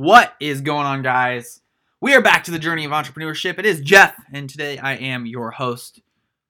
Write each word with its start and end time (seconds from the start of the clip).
What 0.00 0.32
is 0.40 0.62
going 0.62 0.86
on, 0.86 1.02
guys? 1.02 1.60
We 2.00 2.14
are 2.14 2.22
back 2.22 2.44
to 2.44 2.50
the 2.50 2.58
journey 2.58 2.86
of 2.86 2.90
entrepreneurship. 2.90 3.58
It 3.58 3.66
is 3.66 3.82
Jeff, 3.82 4.14
and 4.32 4.48
today 4.48 4.78
I 4.78 4.94
am 4.94 5.26
your 5.26 5.50
host. 5.50 6.00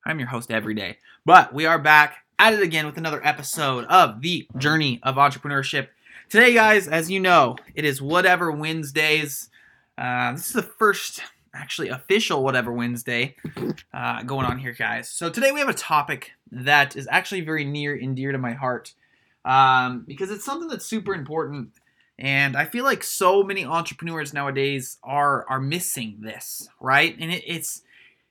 I'm 0.06 0.20
your 0.20 0.28
host 0.28 0.52
every 0.52 0.72
day, 0.72 0.98
but 1.26 1.52
we 1.52 1.66
are 1.66 1.76
back 1.76 2.18
at 2.38 2.52
it 2.52 2.62
again 2.62 2.86
with 2.86 2.96
another 2.96 3.20
episode 3.26 3.86
of 3.86 4.20
the 4.20 4.46
journey 4.56 5.00
of 5.02 5.16
entrepreneurship. 5.16 5.88
Today, 6.28 6.54
guys, 6.54 6.86
as 6.86 7.10
you 7.10 7.18
know, 7.18 7.56
it 7.74 7.84
is 7.84 8.00
Whatever 8.00 8.52
Wednesdays. 8.52 9.50
Uh, 9.98 10.30
this 10.30 10.46
is 10.46 10.52
the 10.52 10.62
first, 10.62 11.20
actually, 11.52 11.88
official 11.88 12.44
Whatever 12.44 12.72
Wednesday 12.72 13.34
uh, 13.92 14.22
going 14.22 14.46
on 14.46 14.60
here, 14.60 14.74
guys. 14.74 15.10
So 15.10 15.28
today 15.28 15.50
we 15.50 15.58
have 15.58 15.68
a 15.68 15.74
topic 15.74 16.30
that 16.52 16.94
is 16.94 17.08
actually 17.10 17.40
very 17.40 17.64
near 17.64 17.96
and 17.96 18.14
dear 18.14 18.30
to 18.30 18.38
my 18.38 18.52
heart 18.52 18.94
um, 19.44 20.04
because 20.06 20.30
it's 20.30 20.44
something 20.44 20.68
that's 20.68 20.86
super 20.86 21.14
important 21.14 21.70
and 22.20 22.54
I 22.54 22.66
feel 22.66 22.84
like 22.84 23.02
so 23.02 23.42
many 23.42 23.64
entrepreneurs 23.64 24.34
nowadays 24.34 24.98
are 25.02 25.46
are 25.48 25.60
missing 25.60 26.18
this, 26.20 26.68
right? 26.78 27.16
And 27.18 27.32
it, 27.32 27.42
it's 27.46 27.82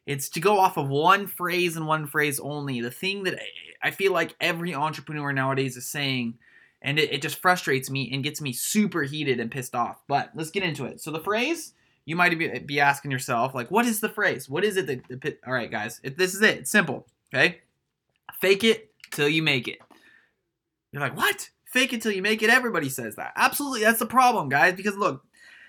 it's 0.05 0.29
to 0.29 0.39
go 0.39 0.59
off 0.59 0.77
of 0.77 0.87
one 0.89 1.25
phrase 1.25 1.75
and 1.75 1.87
one 1.87 2.05
phrase 2.05 2.39
only. 2.39 2.81
The 2.81 2.91
thing 2.91 3.23
that 3.23 3.39
I 3.81 3.89
feel 3.89 4.13
like 4.13 4.35
every 4.39 4.75
entrepreneur 4.75 5.33
nowadays 5.33 5.75
is 5.75 5.87
saying, 5.87 6.35
and 6.83 6.99
it, 6.99 7.11
it 7.11 7.21
just 7.23 7.39
frustrates 7.39 7.89
me 7.89 8.11
and 8.13 8.23
gets 8.23 8.41
me 8.41 8.53
super 8.53 9.03
heated 9.03 9.39
and 9.39 9.49
pissed 9.49 9.73
off. 9.73 9.97
But 10.07 10.31
let's 10.35 10.51
get 10.51 10.63
into 10.63 10.85
it. 10.85 11.01
So 11.01 11.09
the 11.09 11.19
phrase 11.19 11.73
you 12.05 12.15
might 12.15 12.37
be, 12.37 12.59
be 12.59 12.79
asking 12.79 13.11
yourself, 13.11 13.55
like, 13.55 13.71
what 13.71 13.87
is 13.87 13.99
the 14.01 14.09
phrase? 14.09 14.47
What 14.47 14.63
is 14.63 14.77
it 14.77 14.85
that? 14.87 15.39
all 15.47 15.53
right, 15.53 15.69
guys, 15.69 15.99
it, 16.03 16.15
this 16.15 16.35
is 16.35 16.43
it. 16.43 16.59
It's 16.59 16.71
simple. 16.71 17.07
Okay, 17.33 17.61
fake 18.39 18.63
it 18.63 18.91
till 19.09 19.29
you 19.29 19.41
make 19.41 19.67
it. 19.67 19.79
You're 20.91 21.01
like, 21.01 21.17
what? 21.17 21.49
Fake 21.71 21.93
it 21.93 22.01
till 22.01 22.11
you 22.11 22.21
make 22.21 22.41
it. 22.41 22.49
Everybody 22.49 22.89
says 22.89 23.15
that. 23.15 23.33
Absolutely, 23.35 23.81
that's 23.81 23.99
the 23.99 24.05
problem, 24.05 24.49
guys. 24.49 24.75
Because 24.75 24.97
look, 24.97 25.23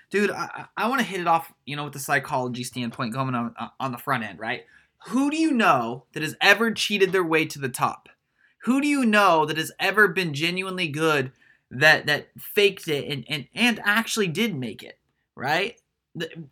dude, 0.09 0.31
I, 0.31 0.65
I 0.75 0.89
want 0.89 0.99
to 0.99 1.07
hit 1.07 1.21
it 1.21 1.27
off, 1.27 1.51
you 1.65 1.75
know, 1.75 1.85
with 1.85 1.93
the 1.93 1.99
psychology 1.99 2.63
standpoint 2.63 3.13
coming 3.13 3.35
on 3.35 3.53
uh, 3.59 3.69
on 3.79 3.91
the 3.91 3.97
front 3.97 4.23
end, 4.23 4.39
right? 4.39 4.65
Who 5.07 5.31
do 5.31 5.37
you 5.37 5.51
know 5.51 6.05
that 6.13 6.23
has 6.23 6.35
ever 6.41 6.71
cheated 6.71 7.11
their 7.11 7.23
way 7.23 7.45
to 7.45 7.59
the 7.59 7.69
top? 7.69 8.09
Who 8.63 8.81
do 8.81 8.87
you 8.87 9.05
know 9.05 9.45
that 9.45 9.57
has 9.57 9.71
ever 9.79 10.07
been 10.07 10.33
genuinely 10.33 10.87
good 10.87 11.31
that 11.71 12.05
that 12.05 12.29
faked 12.37 12.87
it 12.87 13.07
and 13.07 13.25
and, 13.27 13.47
and 13.55 13.79
actually 13.83 14.27
did 14.27 14.55
make 14.55 14.83
it, 14.83 14.99
right? 15.35 15.77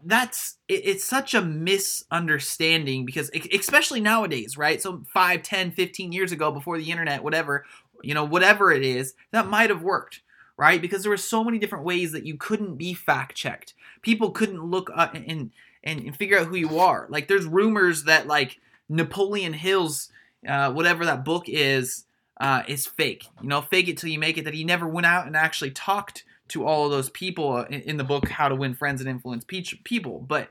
That's 0.03 0.55
it's 0.67 1.03
such 1.03 1.33
a 1.33 1.41
misunderstanding 1.41 3.05
because 3.05 3.29
especially 3.53 3.99
nowadays, 3.99 4.57
right? 4.57 4.81
So 4.81 5.03
5, 5.13 5.43
10, 5.43 5.71
15 5.71 6.11
years 6.13 6.31
ago 6.31 6.49
before 6.49 6.77
the 6.77 6.89
internet, 6.89 7.23
whatever, 7.23 7.65
you 8.03 8.13
know, 8.13 8.23
whatever 8.23 8.71
it 8.71 8.83
is, 8.83 9.13
that 9.31 9.47
might 9.47 9.69
have 9.69 9.81
worked, 9.81 10.21
right? 10.57 10.81
Because 10.81 11.03
there 11.03 11.11
were 11.11 11.17
so 11.17 11.43
many 11.43 11.57
different 11.57 11.85
ways 11.85 12.11
that 12.11 12.25
you 12.25 12.37
couldn't 12.37 12.75
be 12.75 12.93
fact 12.93 13.35
checked. 13.35 13.73
People 14.01 14.31
couldn't 14.31 14.63
look 14.63 14.89
up 14.95 15.15
and, 15.15 15.51
and, 15.83 16.01
and 16.01 16.15
figure 16.15 16.37
out 16.37 16.47
who 16.47 16.55
you 16.55 16.79
are. 16.79 17.07
Like, 17.09 17.27
there's 17.27 17.45
rumors 17.45 18.03
that, 18.05 18.27
like, 18.27 18.59
Napoleon 18.89 19.53
Hill's, 19.53 20.09
uh, 20.47 20.71
whatever 20.71 21.05
that 21.05 21.23
book 21.23 21.45
is, 21.47 22.05
uh, 22.39 22.63
is 22.67 22.87
fake. 22.87 23.25
You 23.41 23.49
know, 23.49 23.61
fake 23.61 23.87
it 23.87 23.97
till 23.97 24.09
you 24.09 24.19
make 24.19 24.37
it, 24.37 24.45
that 24.45 24.53
he 24.53 24.63
never 24.63 24.87
went 24.87 25.05
out 25.05 25.27
and 25.27 25.35
actually 25.35 25.71
talked 25.71 26.23
to 26.49 26.65
all 26.65 26.85
of 26.85 26.91
those 26.91 27.09
people 27.09 27.57
in, 27.57 27.81
in 27.81 27.97
the 27.97 28.03
book, 28.03 28.27
How 28.27 28.49
to 28.49 28.55
Win 28.55 28.73
Friends 28.73 29.01
and 29.01 29.09
Influence 29.09 29.45
People. 29.45 30.19
But, 30.19 30.49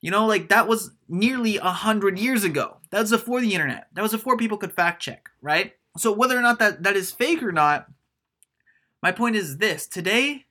you 0.00 0.12
know, 0.12 0.26
like 0.26 0.48
that 0.50 0.68
was 0.68 0.92
nearly 1.08 1.56
a 1.56 1.72
hundred 1.72 2.18
years 2.18 2.44
ago. 2.44 2.76
That 2.90 3.00
was 3.00 3.10
before 3.10 3.40
the 3.40 3.52
internet. 3.52 3.88
That 3.94 4.02
was 4.02 4.12
before 4.12 4.36
people 4.36 4.58
could 4.58 4.72
fact 4.72 5.02
check, 5.02 5.28
right? 5.42 5.72
So 5.98 6.12
whether 6.12 6.38
or 6.38 6.42
not 6.42 6.58
that, 6.58 6.82
that 6.82 6.96
is 6.96 7.12
fake 7.12 7.42
or 7.42 7.52
not, 7.52 7.88
my 9.02 9.12
point 9.12 9.36
is 9.36 9.58
this. 9.58 9.86
Today, 9.86 10.46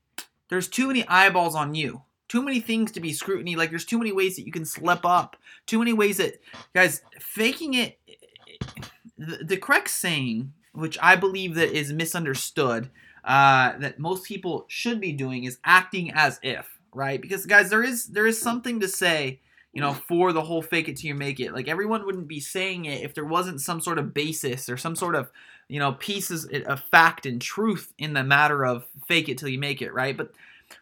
there's 0.50 0.68
too 0.68 0.88
many 0.88 1.08
eyeballs 1.08 1.56
on 1.56 1.76
you. 1.76 2.04
Too 2.28 2.42
many 2.42 2.60
things 2.60 2.92
to 2.92 3.00
be 3.00 3.14
scrutiny. 3.14 3.56
Like 3.56 3.70
there's 3.70 3.86
too 3.86 3.98
many 3.98 4.12
ways 4.12 4.36
that 4.36 4.46
you 4.46 4.52
can 4.52 4.66
slip 4.66 5.06
up. 5.06 5.38
Too 5.66 5.80
many 5.80 5.94
ways 5.94 6.18
that 6.18 6.42
guys 6.74 7.02
faking 7.20 7.74
it 7.74 8.00
the, 9.18 9.38
the 9.44 9.58
correct 9.58 9.90
saying, 9.90 10.54
which 10.74 10.98
I 11.02 11.16
believe 11.16 11.56
that 11.56 11.72
is 11.72 11.92
misunderstood, 11.92 12.90
uh, 13.24 13.78
that 13.80 14.00
most 14.00 14.26
people 14.26 14.66
should 14.68 15.02
be 15.02 15.12
doing 15.12 15.44
is 15.44 15.58
acting 15.64 16.12
as 16.14 16.40
if, 16.44 16.80
right? 16.94 17.22
Because 17.22 17.46
guys, 17.46 17.70
there 17.70 17.84
is 17.84 18.08
there 18.08 18.28
is 18.28 18.42
something 18.42 18.80
to 18.80 18.88
say 18.88 19.42
you 19.74 19.82
know, 19.82 19.94
for 19.94 20.34
the 20.34 20.42
whole 20.42 20.62
fake 20.62 20.90
it 20.90 20.98
till 20.98 21.10
you 21.10 21.16
make 21.16 21.40
it. 21.40 21.54
Like 21.54 21.68
everyone 21.68 22.06
wouldn't 22.06 22.28
be 22.28 22.40
saying 22.40 22.86
it 22.86 23.04
if 23.04 23.14
there 23.14 23.26
wasn't 23.26 23.62
some 23.62 23.80
sort 23.80 24.00
of 24.00 24.14
basis 24.14 24.70
or 24.70 24.78
some 24.78 24.96
sort 24.96 25.16
of, 25.16 25.30
you 25.68 25.80
know, 25.80 25.94
pieces 25.94 26.48
of 26.66 26.82
fact 26.92 27.26
and 27.26 27.42
truth 27.42 27.94
in 27.98 28.14
the 28.14 28.24
matter 28.24 28.66
of 28.66 28.86
fake 29.08 29.30
it 29.30 29.38
till 29.38 29.50
you 29.50 29.60
make 29.60 29.82
it, 29.82 29.94
right? 29.94 30.18
But 30.18 30.32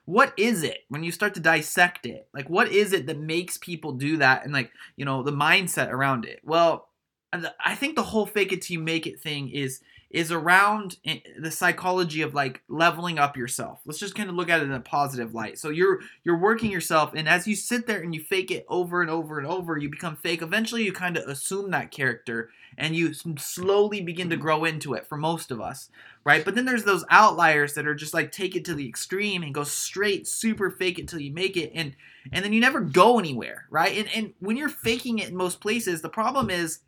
what 0.05 0.33
is 0.37 0.63
it 0.63 0.85
when 0.89 1.03
you 1.03 1.11
start 1.11 1.33
to 1.33 1.39
dissect 1.39 2.05
it? 2.05 2.27
Like 2.33 2.49
what 2.49 2.71
is 2.71 2.93
it 2.93 3.07
that 3.07 3.19
makes 3.19 3.57
people 3.57 3.91
do 3.91 4.17
that 4.17 4.43
and 4.43 4.53
like, 4.53 4.71
you 4.95 5.05
know, 5.05 5.23
the 5.23 5.31
mindset 5.31 5.91
around 5.91 6.25
it? 6.25 6.39
Well, 6.43 6.87
I 7.33 7.75
think 7.75 7.95
the 7.95 8.03
whole 8.03 8.25
fake 8.25 8.53
it 8.53 8.61
till 8.61 8.75
you 8.75 8.79
make 8.79 9.07
it 9.07 9.19
thing 9.19 9.49
is 9.49 9.81
is 10.15 10.31
around 10.31 10.97
eh, 11.05 11.19
the 11.37 11.51
psychology 11.51 12.21
of 12.21 12.33
like 12.33 12.61
leveling 12.69 13.19
up 13.19 13.35
yourself. 13.35 13.81
Let's 13.85 13.99
just 13.99 14.15
kind 14.15 14.29
of 14.29 14.35
look 14.35 14.49
at 14.49 14.61
it 14.61 14.63
in 14.63 14.71
a 14.71 14.79
positive 14.79 15.33
light. 15.33 15.59
So 15.59 15.69
you're 15.69 15.99
you're 16.23 16.37
working 16.37 16.71
yourself 16.71 17.11
and 17.15 17.27
as 17.27 17.47
you 17.47 17.55
sit 17.55 17.85
there 17.85 18.01
and 18.01 18.15
you 18.15 18.21
fake 18.21 18.49
it 18.49 18.65
over 18.69 19.01
and 19.01 19.09
over 19.09 19.39
and 19.39 19.45
over, 19.47 19.77
you 19.77 19.89
become 19.89 20.15
fake. 20.15 20.41
Eventually 20.41 20.83
you 20.83 20.93
kind 20.93 21.17
of 21.17 21.27
assume 21.27 21.71
that 21.71 21.91
character 21.91 22.49
and 22.77 22.95
you 22.95 23.13
slowly 23.13 23.99
begin 24.01 24.29
to 24.29 24.35
mm-hmm. 24.35 24.43
grow 24.43 24.63
into 24.63 24.93
it 24.93 25.05
for 25.05 25.17
most 25.17 25.51
of 25.51 25.59
us, 25.59 25.89
right? 26.23 26.45
But 26.45 26.55
then 26.55 26.65
there's 26.65 26.83
those 26.83 27.05
outliers 27.09 27.73
that 27.73 27.87
are 27.87 27.95
just 27.95 28.13
like 28.13 28.31
take 28.31 28.55
it 28.55 28.63
to 28.65 28.73
the 28.73 28.87
extreme 28.87 29.43
and 29.43 29.53
go 29.53 29.65
straight 29.65 30.27
super 30.27 30.71
fake 30.71 30.99
it 30.99 31.09
till 31.09 31.19
you 31.19 31.33
make 31.33 31.57
it 31.57 31.71
and 31.75 31.93
and 32.31 32.43
then 32.43 32.53
you 32.53 32.61
never 32.61 32.79
go 32.79 33.19
anywhere, 33.19 33.65
right? 33.69 33.97
And 33.97 34.07
and 34.15 34.33
when 34.39 34.55
you're 34.55 34.69
faking 34.69 35.19
it 35.19 35.29
in 35.29 35.35
most 35.35 35.59
places, 35.59 36.01
the 36.01 36.09
problem 36.09 36.49
is 36.49 36.79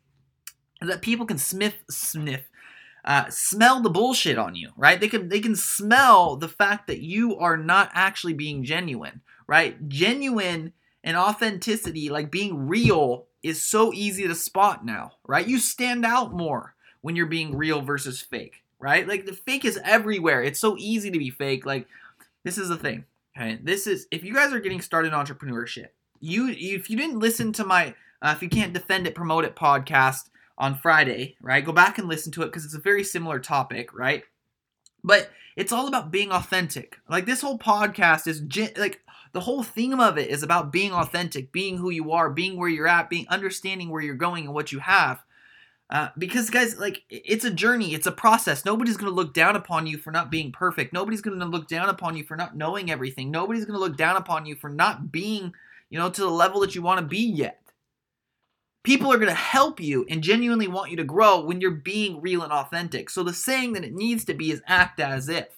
that 0.80 1.02
people 1.02 1.26
can 1.26 1.38
sniff 1.38 1.76
sniff 1.90 2.48
uh, 3.04 3.24
smell 3.30 3.80
the 3.80 3.90
bullshit 3.90 4.38
on 4.38 4.54
you, 4.54 4.70
right? 4.76 5.00
They 5.00 5.08
can 5.08 5.28
they 5.28 5.40
can 5.40 5.56
smell 5.56 6.36
the 6.36 6.48
fact 6.48 6.86
that 6.88 7.00
you 7.00 7.38
are 7.38 7.56
not 7.56 7.90
actually 7.94 8.34
being 8.34 8.64
genuine, 8.64 9.22
right? 9.46 9.88
Genuine 9.88 10.74
and 11.02 11.16
authenticity, 11.16 12.10
like 12.10 12.30
being 12.30 12.68
real, 12.68 13.26
is 13.42 13.64
so 13.64 13.92
easy 13.94 14.26
to 14.26 14.34
spot 14.34 14.84
now, 14.84 15.12
right? 15.26 15.46
You 15.46 15.58
stand 15.58 16.04
out 16.04 16.34
more 16.34 16.74
when 17.00 17.16
you're 17.16 17.26
being 17.26 17.56
real 17.56 17.80
versus 17.80 18.20
fake, 18.20 18.62
right? 18.78 19.08
Like 19.08 19.24
the 19.24 19.32
fake 19.32 19.64
is 19.64 19.80
everywhere. 19.84 20.42
It's 20.42 20.60
so 20.60 20.76
easy 20.76 21.10
to 21.10 21.18
be 21.18 21.30
fake. 21.30 21.64
Like 21.64 21.86
this 22.44 22.58
is 22.58 22.68
the 22.68 22.76
thing. 22.76 23.04
Okay, 23.36 23.58
this 23.62 23.86
is 23.86 24.06
if 24.10 24.24
you 24.24 24.34
guys 24.34 24.52
are 24.52 24.60
getting 24.60 24.82
started 24.82 25.12
in 25.12 25.18
entrepreneurship, 25.18 25.88
you 26.20 26.48
if 26.48 26.90
you 26.90 26.96
didn't 26.96 27.20
listen 27.20 27.52
to 27.54 27.64
my 27.64 27.94
uh, 28.20 28.34
if 28.36 28.42
you 28.42 28.48
can't 28.48 28.74
defend 28.74 29.06
it, 29.06 29.14
promote 29.14 29.44
it 29.44 29.56
podcast 29.56 30.28
on 30.58 30.76
Friday, 30.76 31.36
right? 31.40 31.64
Go 31.64 31.72
back 31.72 31.98
and 31.98 32.08
listen 32.08 32.32
to 32.32 32.42
it 32.42 32.46
because 32.46 32.64
it's 32.64 32.74
a 32.74 32.80
very 32.80 33.04
similar 33.04 33.38
topic, 33.38 33.94
right? 33.94 34.24
But 35.02 35.30
it's 35.56 35.72
all 35.72 35.88
about 35.88 36.10
being 36.10 36.32
authentic. 36.32 36.98
Like 37.08 37.24
this 37.24 37.40
whole 37.40 37.58
podcast 37.58 38.26
is 38.26 38.42
like 38.76 39.00
the 39.32 39.40
whole 39.40 39.62
theme 39.62 40.00
of 40.00 40.18
it 40.18 40.28
is 40.28 40.42
about 40.42 40.72
being 40.72 40.92
authentic, 40.92 41.52
being 41.52 41.78
who 41.78 41.90
you 41.90 42.12
are, 42.12 42.28
being 42.28 42.56
where 42.56 42.68
you're 42.68 42.88
at, 42.88 43.08
being 43.08 43.26
understanding 43.28 43.88
where 43.88 44.02
you're 44.02 44.14
going 44.14 44.44
and 44.44 44.54
what 44.54 44.72
you 44.72 44.80
have. 44.80 45.22
Uh, 45.90 46.08
because 46.18 46.50
guys, 46.50 46.78
like 46.78 47.04
it's 47.08 47.44
a 47.44 47.50
journey, 47.50 47.94
it's 47.94 48.06
a 48.06 48.12
process. 48.12 48.64
Nobody's 48.64 48.96
gonna 48.96 49.12
look 49.12 49.32
down 49.32 49.56
upon 49.56 49.86
you 49.86 49.96
for 49.96 50.10
not 50.10 50.30
being 50.30 50.52
perfect. 50.52 50.92
Nobody's 50.92 51.22
gonna 51.22 51.44
look 51.46 51.68
down 51.68 51.88
upon 51.88 52.16
you 52.16 52.24
for 52.24 52.36
not 52.36 52.56
knowing 52.56 52.90
everything. 52.90 53.30
Nobody's 53.30 53.64
gonna 53.64 53.78
look 53.78 53.96
down 53.96 54.16
upon 54.16 54.44
you 54.44 54.54
for 54.54 54.68
not 54.68 55.10
being, 55.10 55.54
you 55.88 55.98
know, 55.98 56.10
to 56.10 56.20
the 56.20 56.30
level 56.30 56.60
that 56.60 56.74
you 56.74 56.82
want 56.82 57.00
to 57.00 57.06
be 57.06 57.20
yet. 57.20 57.62
People 58.88 59.12
are 59.12 59.18
going 59.18 59.28
to 59.28 59.34
help 59.34 59.80
you 59.80 60.06
and 60.08 60.22
genuinely 60.22 60.66
want 60.66 60.90
you 60.90 60.96
to 60.96 61.04
grow 61.04 61.40
when 61.40 61.60
you're 61.60 61.70
being 61.70 62.22
real 62.22 62.40
and 62.40 62.50
authentic. 62.50 63.10
So 63.10 63.22
the 63.22 63.34
saying 63.34 63.74
that 63.74 63.84
it 63.84 63.92
needs 63.92 64.24
to 64.24 64.32
be 64.32 64.50
is 64.50 64.62
act 64.66 64.98
as 64.98 65.28
if. 65.28 65.48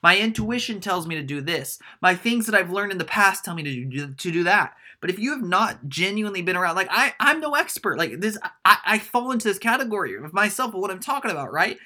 My 0.00 0.16
intuition 0.16 0.78
tells 0.78 1.04
me 1.04 1.16
to 1.16 1.22
do 1.24 1.40
this. 1.40 1.80
My 2.00 2.14
things 2.14 2.46
that 2.46 2.54
I've 2.54 2.70
learned 2.70 2.92
in 2.92 2.98
the 2.98 3.04
past 3.04 3.44
tell 3.44 3.56
me 3.56 3.64
to 3.64 3.84
do, 3.84 4.14
to 4.14 4.30
do 4.30 4.44
that. 4.44 4.76
But 5.00 5.10
if 5.10 5.18
you 5.18 5.32
have 5.32 5.42
not 5.42 5.88
genuinely 5.88 6.40
been 6.40 6.54
around, 6.54 6.76
like 6.76 6.86
I, 6.88 7.14
I'm 7.18 7.40
no 7.40 7.56
expert. 7.56 7.98
Like 7.98 8.20
this, 8.20 8.38
I, 8.64 8.76
I 8.86 8.98
fall 9.00 9.32
into 9.32 9.48
this 9.48 9.58
category 9.58 10.14
of 10.14 10.32
myself 10.32 10.72
of 10.72 10.80
what 10.80 10.92
I'm 10.92 11.00
talking 11.00 11.32
about, 11.32 11.52
right? 11.52 11.78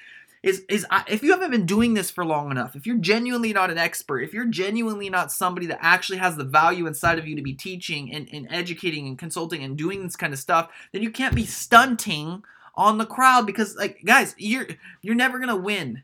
Is 0.43 0.63
is 0.67 0.85
if 1.07 1.23
you 1.23 1.31
haven't 1.31 1.51
been 1.51 1.65
doing 1.65 1.93
this 1.93 2.11
for 2.11 2.25
long 2.25 2.51
enough, 2.51 2.75
if 2.75 2.85
you're 2.85 2.97
genuinely 2.97 3.53
not 3.53 3.71
an 3.71 3.77
expert, 3.77 4.19
if 4.19 4.33
you're 4.33 4.45
genuinely 4.45 5.09
not 5.09 5.31
somebody 5.31 5.65
that 5.67 5.79
actually 5.81 6.17
has 6.17 6.35
the 6.35 6.43
value 6.43 6.85
inside 6.85 7.17
of 7.17 7.25
you 7.25 7.35
to 7.37 7.41
be 7.41 7.53
teaching 7.53 8.13
and, 8.13 8.27
and 8.31 8.47
educating 8.51 9.07
and 9.07 9.17
consulting 9.17 9.63
and 9.63 9.77
doing 9.77 10.03
this 10.03 10.17
kind 10.17 10.33
of 10.33 10.39
stuff, 10.39 10.69
then 10.91 11.01
you 11.01 11.09
can't 11.09 11.33
be 11.33 11.45
stunting 11.45 12.43
on 12.75 12.97
the 12.97 13.05
crowd 13.05 13.45
because 13.45 13.77
like 13.77 14.01
guys, 14.03 14.35
you're 14.37 14.67
you're 15.01 15.15
never 15.15 15.39
gonna 15.39 15.55
win 15.55 16.03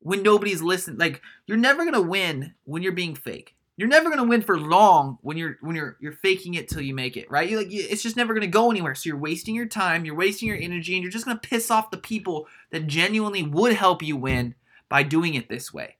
when 0.00 0.22
nobody's 0.22 0.60
listening. 0.60 0.98
Like 0.98 1.22
you're 1.46 1.56
never 1.56 1.84
gonna 1.86 2.02
win 2.02 2.54
when 2.64 2.82
you're 2.82 2.92
being 2.92 3.14
fake. 3.14 3.53
You're 3.76 3.88
never 3.88 4.08
gonna 4.08 4.24
win 4.24 4.42
for 4.42 4.58
long 4.58 5.18
when 5.22 5.36
you're 5.36 5.58
when 5.60 5.74
you're 5.74 5.96
you're 6.00 6.12
faking 6.12 6.54
it 6.54 6.68
till 6.68 6.80
you 6.80 6.94
make 6.94 7.16
it, 7.16 7.30
right? 7.30 7.48
You 7.48 7.58
like 7.58 7.68
it's 7.70 8.02
just 8.02 8.16
never 8.16 8.32
gonna 8.34 8.46
go 8.46 8.70
anywhere. 8.70 8.94
So 8.94 9.08
you're 9.08 9.16
wasting 9.16 9.54
your 9.54 9.66
time, 9.66 10.04
you're 10.04 10.14
wasting 10.14 10.48
your 10.48 10.58
energy, 10.58 10.94
and 10.94 11.02
you're 11.02 11.10
just 11.10 11.24
gonna 11.24 11.38
piss 11.38 11.70
off 11.70 11.90
the 11.90 11.96
people 11.96 12.46
that 12.70 12.86
genuinely 12.86 13.42
would 13.42 13.74
help 13.74 14.02
you 14.02 14.16
win 14.16 14.54
by 14.88 15.02
doing 15.02 15.34
it 15.34 15.48
this 15.48 15.74
way. 15.74 15.96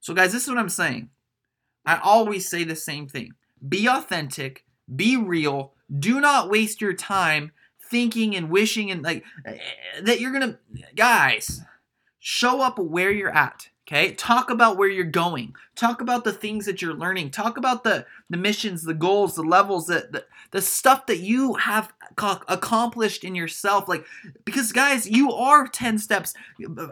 So 0.00 0.12
guys, 0.12 0.32
this 0.32 0.42
is 0.42 0.48
what 0.48 0.58
I'm 0.58 0.68
saying. 0.68 1.08
I 1.86 1.98
always 2.02 2.48
say 2.48 2.64
the 2.64 2.76
same 2.76 3.08
thing 3.08 3.32
be 3.66 3.88
authentic, 3.88 4.64
be 4.94 5.16
real, 5.16 5.72
do 5.98 6.20
not 6.20 6.50
waste 6.50 6.80
your 6.80 6.92
time 6.92 7.52
thinking 7.90 8.34
and 8.34 8.50
wishing 8.50 8.90
and 8.90 9.02
like 9.02 9.24
eh, 9.44 9.56
that 10.02 10.20
you're 10.20 10.32
gonna, 10.32 10.58
guys, 10.94 11.62
show 12.18 12.60
up 12.60 12.78
where 12.78 13.10
you're 13.10 13.34
at. 13.34 13.68
Okay, 13.86 14.14
talk 14.14 14.50
about 14.50 14.76
where 14.76 14.88
you're 14.88 15.04
going. 15.04 15.54
Talk 15.76 16.00
about 16.00 16.24
the 16.24 16.32
things 16.32 16.66
that 16.66 16.82
you're 16.82 16.92
learning. 16.92 17.30
Talk 17.30 17.56
about 17.56 17.84
the 17.84 18.04
the 18.28 18.36
missions, 18.36 18.82
the 18.82 18.94
goals, 18.94 19.36
the 19.36 19.42
levels, 19.42 19.86
that 19.86 20.10
the, 20.10 20.24
the 20.50 20.60
stuff 20.60 21.06
that 21.06 21.18
you 21.18 21.54
have 21.54 21.92
accomplished 22.18 23.22
in 23.22 23.36
yourself. 23.36 23.88
Like 23.88 24.04
because 24.44 24.72
guys, 24.72 25.08
you 25.08 25.32
are 25.32 25.68
10 25.68 25.98
steps 25.98 26.34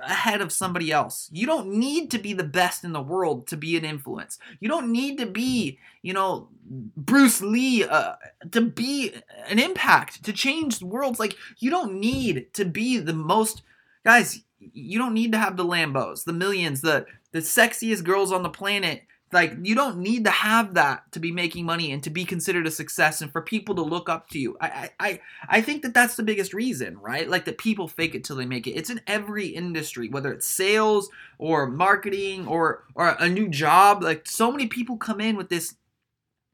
ahead 0.04 0.40
of 0.40 0.52
somebody 0.52 0.92
else. 0.92 1.28
You 1.32 1.48
don't 1.48 1.66
need 1.66 2.12
to 2.12 2.18
be 2.18 2.32
the 2.32 2.44
best 2.44 2.84
in 2.84 2.92
the 2.92 3.02
world 3.02 3.48
to 3.48 3.56
be 3.56 3.76
an 3.76 3.84
influence. 3.84 4.38
You 4.60 4.68
don't 4.68 4.92
need 4.92 5.18
to 5.18 5.26
be, 5.26 5.80
you 6.02 6.12
know, 6.12 6.46
Bruce 6.64 7.42
Lee 7.42 7.82
uh, 7.82 8.14
to 8.52 8.60
be 8.60 9.14
an 9.48 9.58
impact, 9.58 10.22
to 10.26 10.32
change 10.32 10.80
worlds. 10.80 11.18
Like 11.18 11.36
you 11.58 11.70
don't 11.70 11.94
need 11.98 12.54
to 12.54 12.64
be 12.64 12.98
the 12.98 13.14
most 13.14 13.62
guys 14.04 14.43
you 14.72 14.98
don't 14.98 15.14
need 15.14 15.32
to 15.32 15.38
have 15.38 15.56
the 15.56 15.64
Lambos, 15.64 16.24
the 16.24 16.32
millions, 16.32 16.80
the 16.80 17.06
the 17.32 17.40
sexiest 17.40 18.04
girls 18.04 18.32
on 18.32 18.42
the 18.42 18.50
planet. 18.50 19.02
Like 19.32 19.54
you 19.62 19.74
don't 19.74 19.98
need 19.98 20.24
to 20.24 20.30
have 20.30 20.74
that 20.74 21.10
to 21.12 21.18
be 21.18 21.32
making 21.32 21.66
money 21.66 21.90
and 21.90 22.02
to 22.04 22.10
be 22.10 22.24
considered 22.24 22.68
a 22.68 22.70
success 22.70 23.20
and 23.20 23.32
for 23.32 23.42
people 23.42 23.74
to 23.74 23.82
look 23.82 24.08
up 24.08 24.30
to 24.30 24.38
you. 24.38 24.56
I 24.60 24.90
I 25.00 25.20
I 25.48 25.60
think 25.60 25.82
that 25.82 25.92
that's 25.92 26.14
the 26.14 26.22
biggest 26.22 26.54
reason, 26.54 26.98
right? 26.98 27.28
Like 27.28 27.44
that 27.46 27.58
people 27.58 27.88
fake 27.88 28.14
it 28.14 28.22
till 28.22 28.36
they 28.36 28.46
make 28.46 28.66
it. 28.66 28.72
It's 28.72 28.90
in 28.90 29.00
every 29.08 29.46
industry, 29.46 30.08
whether 30.08 30.32
it's 30.32 30.46
sales 30.46 31.10
or 31.38 31.66
marketing 31.66 32.46
or 32.46 32.84
or 32.94 33.16
a 33.18 33.28
new 33.28 33.48
job. 33.48 34.02
Like 34.02 34.28
so 34.28 34.52
many 34.52 34.68
people 34.68 34.96
come 34.96 35.20
in 35.20 35.36
with 35.36 35.48
this 35.48 35.74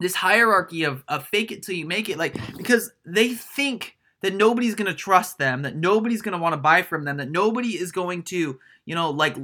this 0.01 0.15
hierarchy 0.15 0.85
of, 0.85 1.05
of 1.09 1.27
fake 1.27 1.53
it 1.53 1.63
till 1.63 1.75
you 1.75 1.87
make 1.87 2.09
it 2.09 2.17
like 2.17 2.35
because 2.57 2.91
they 3.05 3.35
think 3.35 3.97
that 4.23 4.35
nobody's 4.35 4.75
going 4.75 4.91
to 4.91 4.95
trust 4.95 5.39
them, 5.39 5.63
that 5.63 5.77
nobody's 5.77 6.23
going 6.23 6.37
to 6.37 6.43
want 6.43 6.53
to 6.53 6.61
buy 6.61 6.83
from 6.83 7.05
them, 7.05 7.17
that 7.17 7.31
nobody 7.31 7.71
is 7.71 7.93
going 7.93 8.23
to, 8.25 8.59
you 8.85 8.95
know, 8.95 9.11
like 9.11 9.37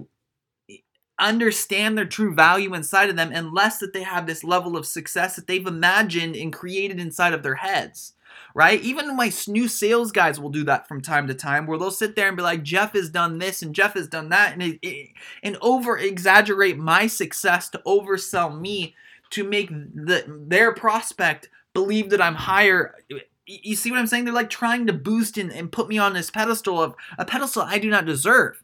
understand 1.18 1.96
their 1.96 2.04
true 2.04 2.34
value 2.34 2.74
inside 2.74 3.08
of 3.08 3.16
them 3.16 3.32
unless 3.32 3.78
that 3.78 3.92
they 3.92 4.02
have 4.02 4.26
this 4.26 4.44
level 4.44 4.76
of 4.76 4.84
success 4.84 5.36
that 5.36 5.46
they've 5.46 5.66
imagined 5.66 6.36
and 6.36 6.52
created 6.52 7.00
inside 7.00 7.32
of 7.32 7.42
their 7.42 7.54
heads 7.54 8.12
right? 8.54 8.80
Even 8.80 9.14
my 9.16 9.30
new 9.48 9.68
sales 9.68 10.12
guys 10.12 10.40
will 10.40 10.48
do 10.48 10.64
that 10.64 10.88
from 10.88 11.02
time 11.02 11.26
to 11.26 11.34
time 11.34 11.66
where 11.66 11.78
they'll 11.78 11.90
sit 11.90 12.16
there 12.16 12.28
and 12.28 12.36
be 12.36 12.42
like 12.42 12.62
jeff 12.62 12.94
has 12.94 13.10
done 13.10 13.38
this 13.38 13.62
and 13.62 13.74
jeff 13.74 13.94
has 13.94 14.08
done 14.08 14.30
that 14.30 14.54
and 14.54 14.62
it, 14.62 14.78
it, 14.82 15.10
and 15.42 15.58
over 15.60 15.98
exaggerate 15.98 16.78
my 16.78 17.06
success 17.06 17.68
to 17.68 17.82
oversell 17.86 18.58
me 18.58 18.94
to 19.30 19.44
make 19.44 19.68
the 19.68 20.24
their 20.48 20.72
prospect 20.72 21.50
believe 21.74 22.10
that 22.10 22.22
i'm 22.22 22.34
higher 22.34 22.94
you 23.46 23.76
see 23.76 23.90
what 23.90 24.00
I'm 24.00 24.06
saying? 24.06 24.24
They're 24.24 24.34
like 24.34 24.50
trying 24.50 24.86
to 24.86 24.92
boost 24.92 25.38
and, 25.38 25.52
and 25.52 25.70
put 25.70 25.88
me 25.88 25.98
on 25.98 26.12
this 26.12 26.30
pedestal 26.30 26.82
of 26.82 26.94
a 27.18 27.24
pedestal 27.24 27.62
I 27.62 27.78
do 27.78 27.88
not 27.88 28.04
deserve. 28.04 28.62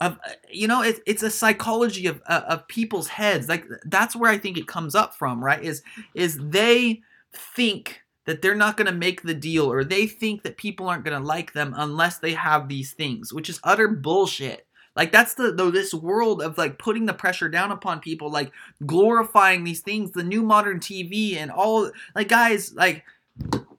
Of 0.00 0.18
you 0.50 0.68
know, 0.68 0.82
it, 0.82 1.00
it's 1.06 1.22
a 1.22 1.30
psychology 1.30 2.06
of 2.06 2.20
uh, 2.26 2.42
of 2.48 2.68
people's 2.68 3.08
heads. 3.08 3.48
Like 3.48 3.66
that's 3.84 4.14
where 4.14 4.30
I 4.30 4.38
think 4.38 4.58
it 4.58 4.66
comes 4.66 4.94
up 4.94 5.14
from, 5.14 5.42
right? 5.42 5.62
Is 5.62 5.82
is 6.14 6.38
they 6.40 7.00
think 7.32 8.02
that 8.26 8.42
they're 8.42 8.54
not 8.54 8.76
going 8.76 8.86
to 8.86 8.92
make 8.92 9.22
the 9.22 9.34
deal 9.34 9.70
or 9.70 9.84
they 9.84 10.06
think 10.06 10.42
that 10.42 10.56
people 10.56 10.88
aren't 10.88 11.04
going 11.04 11.18
to 11.18 11.26
like 11.26 11.52
them 11.52 11.74
unless 11.76 12.18
they 12.18 12.32
have 12.32 12.68
these 12.68 12.92
things, 12.92 13.32
which 13.32 13.50
is 13.50 13.60
utter 13.64 13.88
bullshit. 13.88 14.66
Like 14.96 15.10
that's 15.10 15.34
the, 15.34 15.52
the 15.52 15.70
this 15.70 15.92
world 15.92 16.40
of 16.40 16.56
like 16.56 16.78
putting 16.78 17.06
the 17.06 17.12
pressure 17.12 17.48
down 17.48 17.72
upon 17.72 18.00
people, 18.00 18.30
like 18.30 18.52
glorifying 18.86 19.64
these 19.64 19.80
things, 19.80 20.12
the 20.12 20.22
new 20.22 20.42
modern 20.42 20.78
TV 20.78 21.36
and 21.36 21.50
all 21.50 21.90
like 22.14 22.28
guys, 22.28 22.72
like 22.74 23.04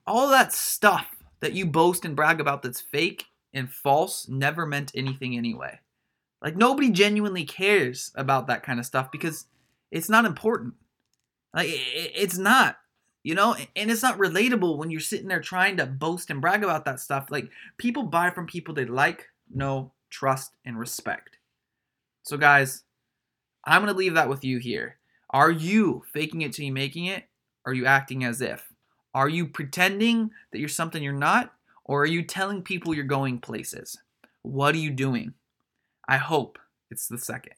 all 0.06 0.30
that 0.30 0.52
stuff 0.52 1.06
that 1.40 1.52
you 1.52 1.66
boast 1.66 2.04
and 2.04 2.16
brag 2.16 2.40
about 2.40 2.62
that's 2.62 2.80
fake 2.80 3.26
and 3.52 3.70
false 3.70 4.28
never 4.28 4.66
meant 4.66 4.92
anything 4.94 5.36
anyway. 5.36 5.78
Like 6.42 6.56
nobody 6.56 6.90
genuinely 6.90 7.44
cares 7.44 8.12
about 8.14 8.46
that 8.46 8.62
kind 8.62 8.78
of 8.78 8.86
stuff 8.86 9.10
because 9.10 9.46
it's 9.90 10.08
not 10.08 10.24
important. 10.24 10.74
Like 11.54 11.68
it's 11.70 12.38
not, 12.38 12.76
you 13.22 13.34
know, 13.34 13.56
and 13.74 13.90
it's 13.90 14.02
not 14.02 14.18
relatable 14.18 14.76
when 14.76 14.90
you're 14.90 15.00
sitting 15.00 15.28
there 15.28 15.40
trying 15.40 15.78
to 15.78 15.86
boast 15.86 16.30
and 16.30 16.40
brag 16.40 16.62
about 16.62 16.84
that 16.84 17.00
stuff. 17.00 17.26
Like 17.30 17.48
people 17.78 18.04
buy 18.04 18.30
from 18.30 18.46
people 18.46 18.74
they 18.74 18.84
like, 18.84 19.26
know, 19.52 19.92
trust, 20.10 20.54
and 20.64 20.78
respect. 20.78 21.38
So 22.22 22.36
guys, 22.36 22.84
I'm 23.64 23.82
gonna 23.82 23.94
leave 23.94 24.14
that 24.14 24.28
with 24.28 24.44
you 24.44 24.58
here. 24.58 24.98
Are 25.30 25.50
you 25.50 26.04
faking 26.12 26.42
it 26.42 26.52
till 26.52 26.66
you 26.66 26.72
making 26.72 27.06
it? 27.06 27.24
Are 27.64 27.74
you 27.74 27.86
acting 27.86 28.22
as 28.22 28.40
if? 28.40 28.72
Are 29.16 29.30
you 29.30 29.46
pretending 29.46 30.30
that 30.52 30.58
you're 30.58 30.68
something 30.68 31.02
you're 31.02 31.14
not? 31.14 31.54
Or 31.86 32.02
are 32.02 32.06
you 32.06 32.22
telling 32.22 32.60
people 32.60 32.92
you're 32.92 33.04
going 33.04 33.38
places? 33.38 33.96
What 34.42 34.74
are 34.74 34.78
you 34.78 34.90
doing? 34.90 35.32
I 36.06 36.18
hope 36.18 36.58
it's 36.90 37.08
the 37.08 37.16
second. 37.16 37.54